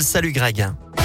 [0.00, 1.01] Salut Greg.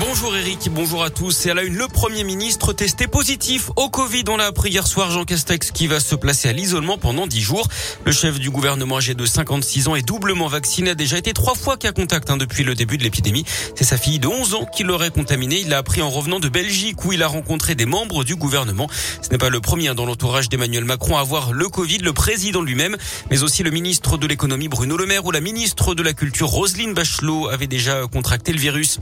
[0.00, 1.30] Bonjour Eric, bonjour à tous.
[1.30, 4.24] C'est à la une, le Premier ministre testé positif au Covid.
[4.28, 7.40] On l'a appris hier soir, Jean Castex, qui va se placer à l'isolement pendant 10
[7.40, 7.68] jours.
[8.04, 11.54] Le chef du gouvernement âgé de 56 ans est doublement vacciné, a déjà été trois
[11.54, 13.44] fois cas contact hein, depuis le début de l'épidémie.
[13.76, 15.60] C'est sa fille de 11 ans qui l'aurait contaminé.
[15.60, 18.88] Il l'a appris en revenant de Belgique où il a rencontré des membres du gouvernement.
[19.22, 22.12] Ce n'est pas le premier hein, dans l'entourage d'Emmanuel Macron à avoir le Covid, le
[22.12, 22.96] président lui-même,
[23.30, 26.48] mais aussi le ministre de l'économie Bruno Le Maire ou la ministre de la culture
[26.48, 28.98] Roselyne Bachelot avait déjà contracté le virus.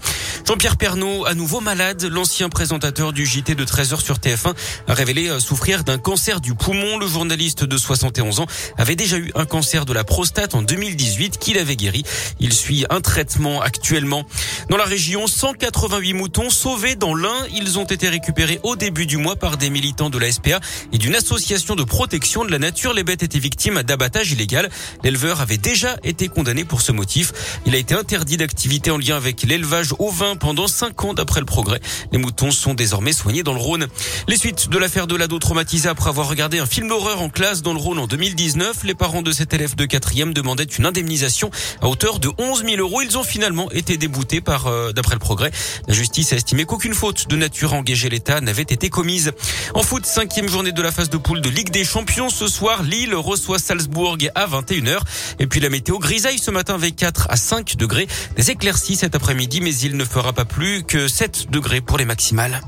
[0.83, 4.53] Pernaud, à nouveau malade, l'ancien présentateur du JT de 13h sur TF1
[4.89, 6.99] a révélé euh, souffrir d'un cancer du poumon.
[6.99, 8.47] Le journaliste de 71 ans
[8.77, 12.03] avait déjà eu un cancer de la prostate en 2018 qu'il avait guéri.
[12.41, 14.25] Il suit un traitement actuellement.
[14.71, 17.47] Dans la région, 188 moutons sauvés dans l'Ain.
[17.55, 20.59] Ils ont été récupérés au début du mois par des militants de la SPA
[20.93, 22.93] et d'une association de protection de la nature.
[22.93, 24.69] Les bêtes étaient victimes d'abattage illégal.
[25.05, 27.33] L'éleveur avait déjà été condamné pour ce motif.
[27.67, 31.41] Il a été interdit d'activité en lien avec l'élevage au vin pendant cinq ans d'après
[31.41, 31.81] le progrès.
[32.11, 33.87] Les moutons sont désormais soignés dans le Rhône.
[34.27, 37.63] Les suites de l'affaire de l'ado traumatisé après avoir regardé un film d'horreur en classe
[37.63, 38.85] dans le Rhône en 2019.
[38.85, 42.77] Les parents de cet élève de quatrième demandaient une indemnisation à hauteur de 11 000
[42.79, 43.03] euros.
[43.03, 45.51] Ils ont finalement été déboutés par, euh, d'après le progrès.
[45.87, 49.33] La justice a estimé qu'aucune faute de nature à engager l'État n'avait été commise.
[49.75, 52.31] En foot, cinquième journée de la phase de poule de Ligue des Champions.
[52.31, 55.01] Ce soir, Lille reçoit Salzbourg à 21h.
[55.39, 58.07] Et puis la météo grisaille ce matin avec 4 à 5 degrés.
[58.37, 62.05] Des éclaircies cet après-midi, mais il ne fera pas plus que 7 degrés pour les
[62.05, 62.61] maximales.